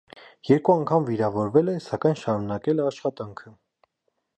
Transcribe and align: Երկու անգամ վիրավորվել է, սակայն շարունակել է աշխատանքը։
Երկու 0.49 0.73
անգամ 0.75 1.05
վիրավորվել 1.11 1.71
է, 1.75 1.77
սակայն 1.91 2.19
շարունակել 2.25 2.83
է 2.83 2.89
աշխատանքը։ 2.93 3.57